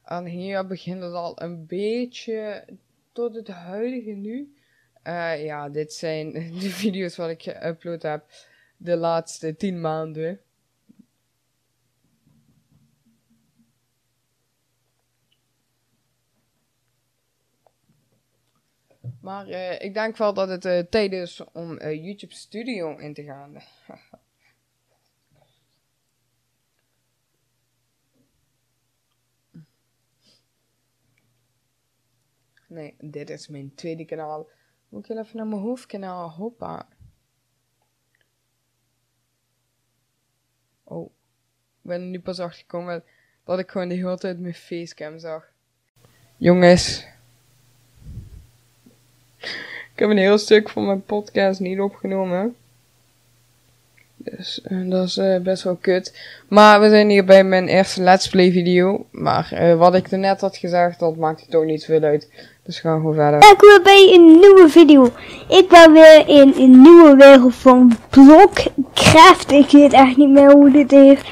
En 0.04 0.26
hier 0.26 0.68
begint 0.68 1.02
het 1.02 1.14
al 1.14 1.42
een 1.42 1.66
beetje 1.66 2.68
tot 3.12 3.36
het 3.36 3.48
huidige 3.48 4.12
nu. 4.12 4.56
ja, 5.44 5.70
dit 5.70 5.94
zijn 5.94 6.32
de 6.62 6.70
video's 6.70 7.16
wat 7.16 7.30
ik 7.30 7.50
geüpload 7.50 8.02
heb 8.02 8.26
de 8.78 8.96
laatste 8.96 9.56
10 9.56 9.82
maanden. 9.82 10.40
Maar 19.22 19.50
uh, 19.50 19.82
ik 19.82 19.94
denk 19.94 20.18
wel 20.18 20.34
dat 20.34 20.50
het 20.50 20.66
uh, 20.66 20.80
tijd 20.80 21.12
is 21.12 21.44
om 21.54 21.80
YouTube 21.80 22.34
Studio 22.34 22.98
in 22.98 23.14
te 23.14 23.24
gaan. 23.24 23.54
nee, 32.72 32.96
dit 33.00 33.30
is 33.30 33.48
mijn 33.48 33.72
tweede 33.76 34.06
kanaal. 34.06 34.48
Moet 34.90 35.10
ik 35.10 35.18
even 35.18 35.38
naar 35.38 35.48
mijn 35.48 35.62
hoofdkanaal. 35.62 36.30
Hoppa. 36.30 36.88
Oh. 40.84 41.06
Ik 41.82 41.90
ben 41.90 42.12
nu 42.12 42.20
pas 42.20 42.40
achter 42.40 42.60
gekomen 42.60 43.04
dat 43.44 43.60
ik 43.60 43.72
gewoon 43.72 43.88
de 43.88 43.96
hele 43.96 44.18
tijd 44.18 44.40
mijn 44.40 44.54
facecam 44.54 45.20
zag. 45.20 45.50
Jongens, 46.38 47.06
ik 49.94 49.94
heb 49.96 50.10
een 50.10 50.18
heel 50.18 50.38
stuk 50.38 50.70
van 50.70 50.86
mijn 50.86 51.04
podcast 51.04 51.60
niet 51.60 51.80
opgenomen. 51.80 52.56
Dus 54.24 54.62
uh, 54.70 54.90
dat 54.90 55.08
is 55.08 55.18
uh, 55.18 55.40
best 55.40 55.64
wel 55.64 55.76
kut. 55.76 56.34
Maar 56.48 56.82
we 56.82 56.90
zijn 56.90 57.10
hier 57.10 57.26
bij 57.26 57.44
mijn 57.44 57.68
eerste 57.68 58.02
Let's 58.02 58.30
Play 58.30 58.52
video. 58.52 59.06
Maar 59.12 59.50
uh, 59.54 59.78
wat 59.78 59.96
ik 59.96 60.12
er 60.12 60.18
net 60.18 60.42
had 60.42 60.58
gezegd, 60.58 61.00
dat 61.00 61.16
maakt 61.16 61.42
het 61.42 61.56
ook 61.56 61.66
niet 61.66 61.86
veel 61.86 62.04
uit. 62.04 62.30
Dus 62.64 62.80
gaan 62.80 62.94
we 62.94 63.00
gewoon 63.00 63.16
verder. 63.16 63.40
Welkom 63.40 63.68
weer 63.68 63.82
bij 63.84 64.12
een 64.14 64.40
nieuwe 64.40 64.70
video. 64.70 65.12
Ik 65.50 65.68
ben 65.70 65.92
weer 65.92 66.28
in 66.28 66.54
een 66.58 66.82
nieuwe 66.82 67.16
wereld 67.16 67.56
van 67.56 67.98
Blockcraft. 68.10 69.52
Ik 69.52 69.70
weet 69.70 69.94
echt 69.94 70.18
niet 70.18 70.30
meer 70.30 70.52
hoe 70.52 70.72
dit 70.72 70.92
heet. 70.92 71.24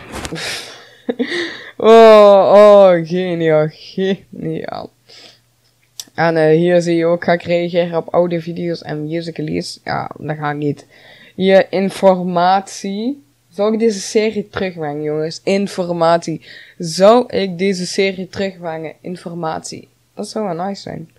oh, 1.78 2.52
oh, 2.56 3.08
geniaal, 3.08 3.68
geniaal. 3.70 4.90
En 6.14 6.36
uh, 6.36 6.50
hier 6.50 6.82
zie 6.82 6.96
je 6.96 7.06
ook, 7.06 7.24
ga 7.24 7.32
ik 7.34 7.44
reageren 7.44 7.98
op 7.98 8.14
oude 8.14 8.42
video's 8.42 8.82
en 8.82 9.08
musicalies. 9.08 9.80
Ja, 9.84 10.12
dat 10.18 10.38
ga 10.38 10.52
ik 10.52 10.58
niet. 10.58 10.86
Hier, 11.36 11.72
informatie. 11.72 13.24
Zou 13.50 13.74
ik 13.74 13.80
deze 13.80 14.00
serie 14.00 14.48
terugbrengen, 14.50 15.04
jongens? 15.04 15.42
Informatie. 15.44 16.46
Zou 16.78 17.26
ik 17.28 17.58
deze 17.58 17.86
serie 17.86 18.28
terugbrengen? 18.28 18.94
Informatie. 19.02 19.88
Dat 20.20 20.30
zou 20.30 20.46
wel 20.46 20.66
nice 20.66 20.82
zijn. 20.82 21.10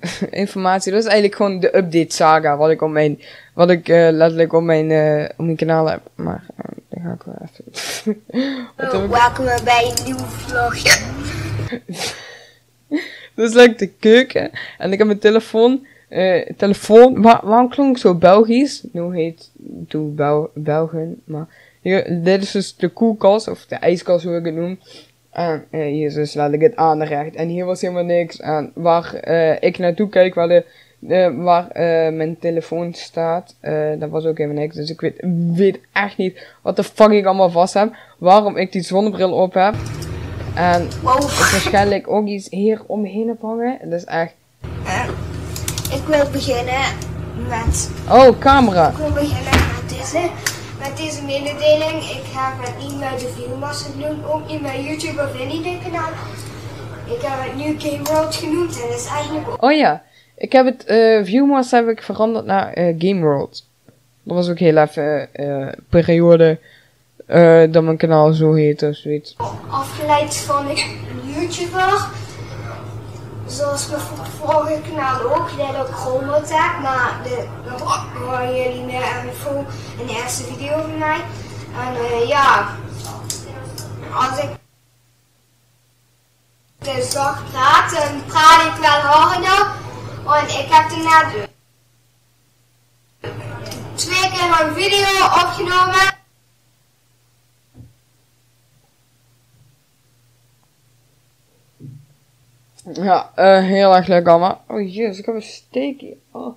informatie, 0.42 0.92
dat 0.92 1.00
is 1.00 1.06
eigenlijk 1.06 1.36
gewoon 1.36 1.60
de 1.60 1.76
update 1.76 2.14
saga. 2.14 2.56
Wat 2.56 2.70
ik 2.70 2.82
op 2.82 2.90
mijn, 2.90 3.20
wat 3.54 3.70
ik 3.70 3.88
uh, 3.88 4.08
letterlijk 4.10 4.52
op 4.52 4.62
mijn, 4.62 4.90
uh, 4.90 5.24
op 5.36 5.44
mijn 5.44 5.56
kanaal 5.56 5.90
heb. 5.90 6.00
Maar, 6.14 6.44
dan 6.88 7.02
ga 7.02 7.12
ik 7.12 7.22
wel 7.22 7.36
even. 7.42 8.22
oh, 9.02 9.10
welkom 9.10 9.64
bij 9.64 9.92
een 9.96 10.04
nieuwe 10.04 10.26
vlog. 10.26 10.74
Dus 13.34 13.54
like 13.54 13.74
de 13.74 13.86
keuken. 13.86 14.50
En 14.78 14.92
ik 14.92 14.98
heb 14.98 15.06
mijn 15.06 15.18
telefoon. 15.18 15.86
Telefoon. 16.56 17.22
Waar, 17.22 17.40
waarom 17.42 17.68
klonk 17.68 17.96
ik 17.96 18.02
zo 18.02 18.14
Belgisch? 18.14 18.82
Nu 18.92 19.14
heet 19.14 19.50
doe 19.58 20.10
Bel 20.10 20.50
Belgen. 20.54 21.22
Maar 21.24 21.46
hier, 21.80 22.22
dit 22.22 22.42
is 22.42 22.50
dus 22.50 22.76
de 22.76 22.88
koelkast. 22.88 23.48
Of 23.48 23.66
de 23.66 23.74
ijskast, 23.74 24.24
hoe 24.24 24.36
ik 24.36 24.44
het 24.44 24.54
noem. 24.54 24.78
En 25.36 25.64
uh, 25.70 25.84
hier 25.86 26.06
is 26.06 26.14
dus 26.14 26.34
ik 26.34 26.60
het 26.60 26.76
aanrecht. 26.76 27.34
En 27.34 27.48
hier 27.48 27.64
was 27.64 27.80
helemaal 27.80 28.04
niks. 28.04 28.40
En 28.40 28.70
waar 28.74 29.20
uh, 29.28 29.62
ik 29.62 29.78
naartoe 29.78 30.08
kijk, 30.08 30.34
waar, 30.34 30.62
de, 30.98 31.34
waar 31.36 31.68
mijn 32.12 32.38
telefoon 32.38 32.94
staat, 32.94 33.54
dat 33.98 34.10
was 34.10 34.24
ook 34.24 34.38
helemaal 34.38 34.62
niks. 34.62 34.76
Dus 34.76 34.90
ik 34.90 35.00
weet, 35.00 35.24
weet 35.54 35.80
echt 35.92 36.16
niet 36.16 36.46
wat 36.62 36.76
de 36.76 36.82
fuck 36.82 37.10
ik 37.10 37.26
allemaal 37.26 37.50
vast 37.50 37.74
heb. 37.74 37.96
Waarom 38.18 38.56
ik 38.56 38.72
die 38.72 38.82
zonnebril 38.82 39.32
op 39.32 39.54
heb. 39.54 39.74
En 40.54 40.88
wow. 41.02 41.20
waarschijnlijk 41.20 42.10
ook 42.10 42.26
iets 42.26 42.50
hier 42.50 42.82
omheen 42.86 43.36
hangen. 43.40 43.78
Dat 43.82 43.92
is 43.92 44.04
echt... 44.04 44.34
ik 45.92 46.02
wil 46.06 46.30
beginnen 46.32 46.82
met... 47.48 47.90
Oh, 48.10 48.38
camera. 48.38 48.88
Ik 48.88 48.96
wil 48.96 49.12
beginnen 49.12 49.52
met 49.52 49.98
deze. 49.98 50.54
Met 50.88 50.96
deze 50.96 51.22
mededeling. 51.22 52.02
Ik 52.02 52.26
heb 52.32 52.66
het 52.66 52.78
niet 52.78 52.98
met 52.98 53.20
de 53.20 53.28
Viewmasters 53.28 53.94
genoemd. 53.94 54.26
Ook 54.26 54.48
niet 54.48 54.62
met 54.62 54.72
YouTube 54.84 55.22
of 55.22 55.40
Indie 55.40 55.78
kanaal. 55.82 56.10
Ik 57.04 57.22
heb 57.22 57.38
het 57.44 57.56
nu 57.56 57.80
Game 57.80 58.02
World 58.02 58.34
genoemd. 58.34 58.82
En 58.82 58.88
dat 58.88 58.98
is 58.98 59.06
eigenlijk 59.06 59.62
Oh 59.62 59.72
ja, 59.72 60.02
ik 60.36 60.52
heb 60.52 60.66
het 60.66 60.84
eh 60.84 61.24
Viewmast 61.24 61.70
heb 61.70 61.88
ik 61.88 62.02
veranderd 62.02 62.44
naar 62.44 62.72
eh, 62.72 62.94
Game 62.98 63.20
World. 63.20 63.64
Dat 64.22 64.36
was 64.36 64.48
ook 64.48 64.58
heel 64.58 64.76
even 64.76 65.34
eh 65.34 65.68
periode 65.88 66.58
dat 67.70 67.82
mijn 67.82 67.96
kanaal 67.96 68.32
zo 68.32 68.52
heette 68.52 68.88
of 68.88 68.96
zoiets. 68.96 69.36
afgeleid 69.68 70.36
van 70.36 70.68
een 70.68 70.76
YouTuber. 71.34 72.08
Zoals 73.46 73.88
mijn 73.88 74.00
vorige 74.40 74.80
kanaal 74.80 75.20
ook. 75.20 75.50
Die 75.50 75.64
had 75.64 75.76
ook 75.76 75.94
Chromebot 75.94 76.48
heb. 76.48 76.80
Maar 76.82 77.20
de, 77.22 77.48
dat 77.64 77.80
horen 77.80 78.56
jullie 78.56 78.84
meer 78.84 79.24
info 79.24 79.64
in 79.98 80.06
de 80.06 80.14
eerste 80.22 80.42
video 80.42 80.80
van 80.80 80.98
mij. 80.98 81.20
En 81.78 81.96
eh, 81.96 82.28
ja, 82.28 82.76
als 84.14 84.38
ik 84.38 84.50
de 86.78 87.10
dag 87.12 87.42
praat, 87.50 87.90
dan 87.90 88.24
praat 88.26 88.66
ik 88.66 88.80
wel 88.80 89.00
harder. 89.00 89.66
Want 90.24 90.50
ik 90.50 90.66
heb 90.68 90.88
net 90.90 91.48
twee 93.94 94.30
keer 94.30 94.60
een 94.60 94.74
video 94.74 95.24
opgenomen. 95.24 96.15
Ja, 102.92 103.32
eh, 103.34 103.64
heel 103.64 103.96
erg 103.96 104.06
leuk 104.06 104.26
allemaal. 104.26 104.64
Oh 104.68 104.80
jezus, 104.80 105.18
ik 105.18 105.26
heb 105.26 105.34
een 105.34 105.42
steek 105.42 106.00
hier. 106.00 106.16
Oh. 106.30 106.54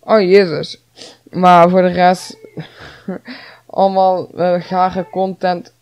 oh 0.00 0.20
jezus. 0.20 0.82
Maar 1.30 1.70
voor 1.70 1.82
de 1.82 1.88
rest, 1.88 2.36
allemaal 3.66 4.28
eh, 4.36 4.60
gare 4.60 5.06
content. 5.10 5.74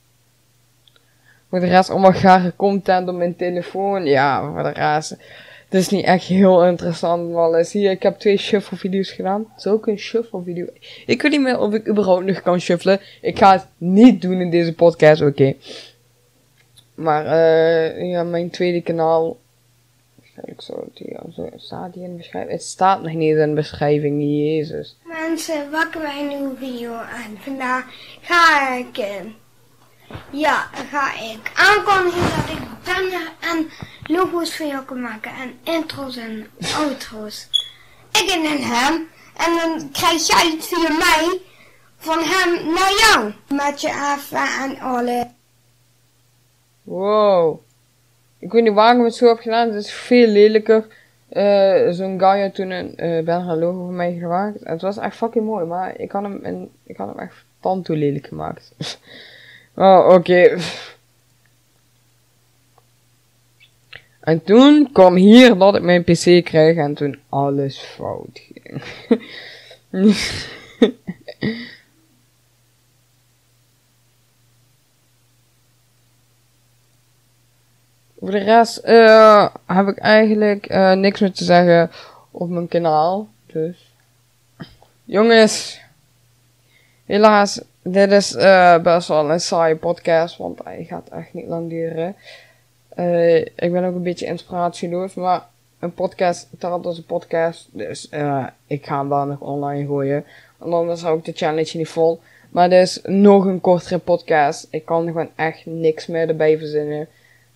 Voor 1.49 1.61
de 1.61 1.67
rest 1.67 1.91
allemaal 1.91 2.13
gare 2.13 2.53
content 2.57 3.09
op 3.09 3.15
mijn 3.15 3.37
telefoon. 3.37 4.05
Ja, 4.05 4.51
voor 4.53 4.63
de 4.63 4.73
rest. 4.73 5.11
Het 5.69 5.83
is 5.83 5.89
niet 5.89 6.05
echt 6.05 6.25
heel 6.25 6.65
interessant. 6.65 7.31
Maar 7.31 7.65
zie 7.65 7.81
je, 7.81 7.91
ik 7.91 8.03
heb 8.03 8.19
twee 8.19 8.37
shuffle 8.37 8.77
video's 8.77 9.11
gedaan. 9.11 9.47
Ook 9.65 9.87
een 9.87 9.99
shuffle 9.99 10.43
video. 10.43 10.67
Ik 11.07 11.23
weet 11.23 11.31
niet 11.31 11.41
meer 11.41 11.59
of 11.59 11.73
ik 11.73 11.89
überhaupt 11.89 12.25
nog 12.25 12.43
kan 12.43 12.61
shuffelen. 12.61 13.01
Ik 13.21 13.39
ga 13.39 13.53
het 13.53 13.67
niet 13.77 14.23
doen 14.23 14.41
in 14.41 14.51
deze 14.51 14.75
podcast, 14.75 15.23
oké. 15.23 15.55
Maar 16.95 17.27
eh 17.27 18.11
ja, 18.11 18.23
mijn 18.23 18.51
tweede 18.51 18.83
kanaal. 18.83 19.37
Waarschijnlijk 20.15 20.63
zo, 20.63 20.85
die, 20.95 21.17
zo 21.35 21.49
staat 21.57 21.93
die 21.93 22.03
in 22.03 22.11
de 22.11 22.17
beschrijving. 22.17 22.53
Het 22.53 22.63
staat 22.63 23.03
nog 23.03 23.13
niet 23.13 23.37
in 23.37 23.49
de 23.49 23.55
beschrijving, 23.55 24.23
jezus. 24.23 24.97
Mensen, 25.03 25.71
bij 25.71 26.21
een 26.21 26.29
nieuwe 26.29 26.57
video. 26.57 26.93
En 26.93 27.39
vandaag 27.41 27.85
ga 28.21 28.77
ik, 28.77 28.99
eh, 28.99 29.25
ja, 30.31 30.69
ga 30.91 31.15
ik 31.15 31.53
aankondigen 31.55 32.21
dat 32.21 32.57
ik 32.57 32.63
banners 32.85 33.31
en 33.41 33.69
logo's 34.07 34.57
voor 34.57 34.67
jou 34.67 34.85
kan 34.85 35.01
maken. 35.01 35.31
En 35.31 35.75
intro's 35.75 36.17
en 36.17 36.47
outro's. 36.77 37.49
Ik 38.11 38.31
en 38.31 38.63
hem. 38.63 39.09
En 39.37 39.57
dan 39.57 39.91
krijg 39.93 40.27
jij 40.27 40.51
het 40.51 40.67
via 40.67 40.89
mij 40.89 41.41
van 41.97 42.19
hem 42.23 42.75
naar 42.75 42.93
jou. 42.99 43.33
Met 43.49 43.81
je 43.81 43.89
even 43.89 44.47
en 44.63 44.79
alle. 44.79 45.31
Wow. 46.85 47.61
Ik 48.39 48.53
weet 48.53 48.63
niet 48.63 48.73
waarom 48.73 48.99
ik 49.01 49.07
het 49.07 49.15
zo 49.15 49.27
heb 49.29 49.39
gedaan. 49.39 49.69
Het 49.69 49.85
is 49.85 49.93
veel 49.93 50.27
lelijker. 50.27 50.87
Eh, 51.29 51.91
Zo'n 51.91 52.19
guy 52.19 52.41
had 52.41 52.55
toen 52.55 52.71
een 52.71 52.97
eh 52.97 53.25
banner 53.25 53.57
logo 53.57 53.79
voor 53.85 53.93
mij 53.93 54.13
gemaakt. 54.13 54.59
Het 54.63 54.83
was 54.83 54.97
echt 54.97 55.17
fucking 55.17 55.45
mooi. 55.45 55.65
Maar 55.65 55.99
ik 56.01 56.13
had 56.13 56.23
hem, 56.23 56.45
in, 56.45 56.71
ik 56.83 56.97
had 56.97 57.09
hem 57.09 57.19
echt 57.19 57.45
tandtoe 57.61 57.97
lelijk 57.97 58.27
gemaakt. 58.27 58.75
oh, 59.75 60.09
oké. 60.13 60.57
En 64.21 64.43
toen 64.43 64.89
kwam 64.93 65.15
hier 65.15 65.59
dat 65.59 65.75
ik 65.77 65.83
mijn 65.83 66.05
PC 66.05 66.45
kreeg. 66.45 66.77
En 66.77 66.95
toen 66.95 67.19
alles 67.29 67.79
fout 67.79 68.41
ging. 68.43 68.83
Voor 78.25 78.33
de 78.33 78.39
rest 78.39 78.77
eh, 78.77 79.49
heb 79.67 79.89
ik 79.89 79.99
eigenlijk 79.99 80.67
eh, 80.67 80.93
niks 80.93 81.21
meer 81.21 81.33
te 81.33 81.45
zeggen 81.45 81.91
op 82.31 82.49
mijn 82.49 82.69
kanaal. 82.69 83.29
Dus. 83.47 83.95
Jongens. 85.05 85.81
Helaas, 87.05 87.61
dit 87.83 88.13
is 88.13 88.35
eh, 88.35 88.79
best 88.79 89.09
wel 89.09 89.31
een 89.31 89.41
saaie 89.41 89.77
podcast, 89.77 90.37
want 90.37 90.61
hij 90.65 90.85
gaat 90.85 91.09
echt 91.09 91.35
niet 91.35 91.47
lang 91.47 91.69
duren. 91.69 92.17
Ik 93.55 93.73
ben 93.73 93.85
ook 93.85 93.95
een 93.95 94.03
beetje 94.03 94.27
inspiratieloos, 94.27 95.15
maar 95.15 95.47
een 95.79 95.95
podcast 95.95 96.49
telt 96.59 96.87
als 96.87 96.97
een 96.97 97.05
podcast. 97.05 97.69
Dus 97.73 98.09
ik 98.67 98.87
ga 98.87 98.99
hem 98.99 99.09
wel 99.09 99.25
nog 99.25 99.41
online 99.41 99.87
gooien. 99.87 100.25
Anders 100.59 101.03
hou 101.03 101.19
ik 101.19 101.25
de 101.25 101.33
challenge 101.33 101.77
niet 101.77 101.89
vol. 101.89 102.21
Maar 102.51 102.73
is 102.73 103.01
nog 103.03 103.45
een 103.45 103.61
kortere 103.61 103.99
podcast. 103.99 104.67
Ik 104.71 104.85
kan 104.85 105.07
gewoon 105.07 105.31
echt 105.37 105.67
niks 105.67 106.07
meer 106.07 106.29
erbij 106.29 106.59
verzinnen. 106.59 107.09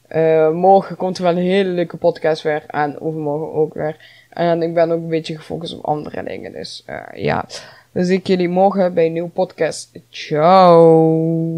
Eh, 0.08 0.50
morgen 0.50 0.96
komt 0.96 1.16
er 1.16 1.22
wel 1.22 1.32
een 1.32 1.38
hele 1.38 1.70
leuke 1.70 1.96
podcast 1.96 2.42
weer. 2.42 2.64
En 2.66 3.00
overmorgen 3.00 3.52
ook 3.52 3.74
weer. 3.74 3.96
En 4.30 4.62
ik 4.62 4.74
ben 4.74 4.90
ook 4.90 5.00
een 5.00 5.08
beetje 5.08 5.36
gefocust 5.36 5.78
op 5.78 5.84
andere 5.84 6.22
dingen. 6.22 6.52
Dus 6.52 6.82
eh, 6.86 7.02
ja. 7.14 7.44
Dan 7.92 8.04
zie 8.04 8.18
ik 8.18 8.26
jullie 8.26 8.48
morgen 8.48 8.94
bij 8.94 9.06
een 9.06 9.12
nieuwe 9.12 9.28
podcast. 9.28 9.98
Ciao. 10.10 11.56